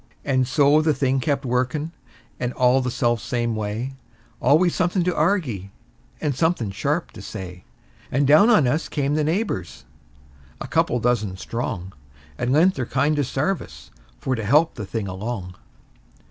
[0.25, 1.91] And so the thing kept workin',
[2.39, 3.93] and all the self same way;
[4.41, 5.69] Always somethin' to arg'e,
[6.19, 7.65] and somethin' sharp to say;
[8.11, 9.85] And down on us came the neighbors,
[10.59, 11.93] a couple dozen strong,
[12.35, 15.53] And lent their kindest sarvice for to help the thing along.